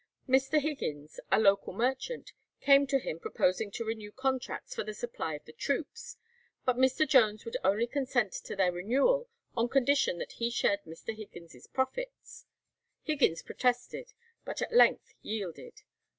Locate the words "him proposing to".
2.97-3.85